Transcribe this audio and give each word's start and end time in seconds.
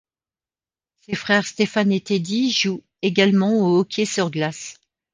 Ses 1.01 1.13
frères 1.13 1.45
Stéphane 1.45 1.91
et 1.91 2.01
Teddy 2.01 2.49
jouent 2.51 2.81
également 3.03 3.53
au 3.53 3.77
hockey 3.77 4.05
sur 4.05 4.31
glace. 4.31 4.79